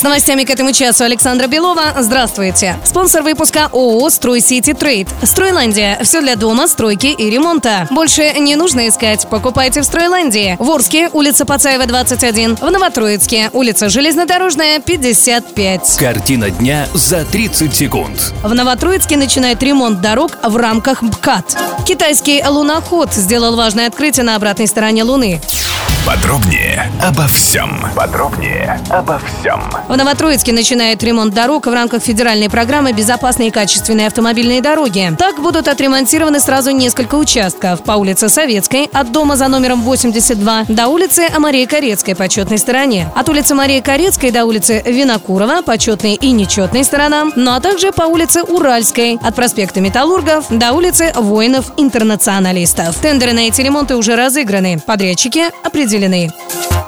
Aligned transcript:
С 0.00 0.02
новостями 0.02 0.44
к 0.44 0.50
этому 0.50 0.72
часу 0.72 1.04
Александра 1.04 1.46
Белова. 1.46 1.92
Здравствуйте. 1.98 2.78
Спонсор 2.86 3.22
выпуска 3.22 3.66
ООО 3.66 4.08
«Стройсити 4.08 4.72
Трейд». 4.72 5.08
«Стройландия». 5.22 5.98
Все 6.02 6.22
для 6.22 6.36
дома, 6.36 6.68
стройки 6.68 7.08
и 7.08 7.28
ремонта. 7.28 7.86
Больше 7.90 8.32
не 8.38 8.56
нужно 8.56 8.88
искать. 8.88 9.28
Покупайте 9.28 9.82
в 9.82 9.84
«Стройландии». 9.84 10.56
В 10.58 10.70
Орске, 10.70 11.10
улица 11.12 11.44
Пацаева, 11.44 11.84
21. 11.84 12.56
В 12.56 12.70
Новотроицке, 12.70 13.50
улица 13.52 13.90
Железнодорожная, 13.90 14.80
55. 14.80 15.96
Картина 15.98 16.50
дня 16.50 16.88
за 16.94 17.26
30 17.26 17.74
секунд. 17.74 18.32
В 18.42 18.54
Новотроицке 18.54 19.18
начинает 19.18 19.62
ремонт 19.62 20.00
дорог 20.00 20.38
в 20.42 20.56
рамках 20.56 21.02
МКАД. 21.02 21.58
Китайский 21.86 22.42
луноход 22.48 23.12
сделал 23.12 23.54
важное 23.54 23.88
открытие 23.88 24.24
на 24.24 24.36
обратной 24.36 24.66
стороне 24.66 25.04
Луны. 25.04 25.42
Подробнее 26.06 26.90
обо 27.02 27.26
всем. 27.26 27.70
Подробнее 27.94 28.80
обо 28.88 29.20
всем. 29.20 29.62
В 29.86 29.96
Новотроицке 29.96 30.52
начинает 30.52 31.02
ремонт 31.02 31.34
дорог 31.34 31.66
в 31.66 31.72
рамках 31.72 32.02
федеральной 32.02 32.48
программы 32.48 32.92
«Безопасные 32.92 33.48
и 33.48 33.50
качественные 33.50 34.06
автомобильные 34.06 34.62
дороги». 34.62 35.12
Так 35.18 35.40
будут 35.40 35.68
отремонтированы 35.68 36.40
сразу 36.40 36.70
несколько 36.70 37.16
участков. 37.16 37.84
По 37.84 37.92
улице 37.92 38.28
Советской, 38.28 38.88
от 38.92 39.12
дома 39.12 39.36
за 39.36 39.48
номером 39.48 39.82
82, 39.82 40.64
до 40.68 40.88
улицы 40.88 41.28
Марии 41.38 41.66
Корецкой, 41.66 42.16
почетной 42.16 42.58
стороне. 42.58 43.10
От 43.14 43.28
улицы 43.28 43.54
Марии 43.54 43.80
Корецкой 43.80 44.30
до 44.30 44.46
улицы 44.46 44.82
Винокурова, 44.84 45.62
почетной 45.62 46.14
и 46.14 46.32
нечетной 46.32 46.82
сторонам. 46.84 47.32
Ну 47.36 47.52
а 47.52 47.60
также 47.60 47.92
по 47.92 48.02
улице 48.02 48.42
Уральской, 48.42 49.18
от 49.22 49.34
проспекта 49.34 49.80
Металлургов 49.80 50.46
до 50.48 50.72
улицы 50.72 51.12
Воинов-Интернационалистов. 51.14 52.96
Тендеры 52.96 53.32
на 53.32 53.40
эти 53.40 53.60
ремонты 53.60 53.96
уже 53.96 54.16
разыграны. 54.16 54.80
Подрядчики 54.84 55.50
определены. 55.90 56.30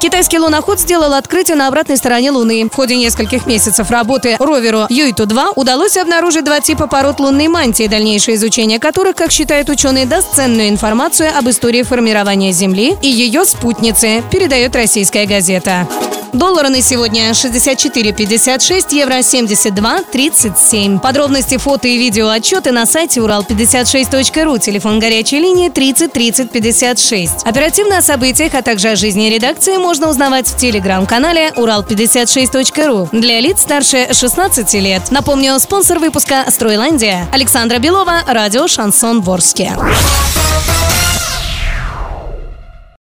Китайский 0.00 0.38
луноход 0.38 0.80
сделал 0.80 1.14
открытие 1.14 1.56
на 1.56 1.68
обратной 1.68 1.96
стороне 1.96 2.32
Луны. 2.32 2.68
В 2.70 2.74
ходе 2.74 2.96
нескольких 2.96 3.46
месяцев 3.46 3.90
работы 3.90 4.36
роверу 4.38 4.86
Юйту-2 4.88 5.52
удалось 5.54 5.96
обнаружить 5.96 6.44
два 6.44 6.60
типа 6.60 6.88
пород 6.88 7.20
лунной 7.20 7.46
мантии, 7.46 7.86
дальнейшее 7.86 8.36
изучение 8.36 8.80
которых, 8.80 9.14
как 9.14 9.30
считают 9.30 9.68
ученые, 9.70 10.06
даст 10.06 10.34
ценную 10.34 10.68
информацию 10.68 11.30
об 11.36 11.48
истории 11.48 11.82
формирования 11.82 12.52
Земли 12.52 12.96
и 13.00 13.08
ее 13.08 13.44
спутницы, 13.44 14.24
передает 14.30 14.74
российская 14.74 15.26
газета. 15.26 15.86
Доллары 16.32 16.70
на 16.70 16.80
сегодня 16.80 17.30
64,56, 17.30 18.94
евро 18.94 19.18
72,37. 19.18 20.98
Подробности, 20.98 21.58
фото 21.58 21.88
и 21.88 21.98
видео 21.98 22.30
отчеты 22.30 22.72
на 22.72 22.86
сайте 22.86 23.20
урал56.ру, 23.20 24.56
телефон 24.56 24.98
горячей 24.98 25.40
линии 25.40 25.68
30 25.68 26.10
30 26.10 26.50
56. 26.50 27.44
Оперативно 27.44 27.98
о 27.98 28.02
событиях, 28.02 28.54
а 28.54 28.62
также 28.62 28.88
о 28.88 28.96
жизни 28.96 29.28
редакции 29.28 29.76
можно 29.76 30.08
узнавать 30.08 30.48
в 30.48 30.56
телеграм-канале 30.56 31.50
урал56.ру 31.50 33.10
для 33.12 33.38
лиц 33.40 33.60
старше 33.60 34.08
16 34.14 34.72
лет. 34.74 35.02
Напомню, 35.10 35.58
спонсор 35.60 35.98
выпуска 35.98 36.46
«Стройландия» 36.48 37.28
Александра 37.30 37.78
Белова, 37.78 38.22
радио 38.26 38.68
«Шансон 38.68 39.20
Ворске». 39.20 39.76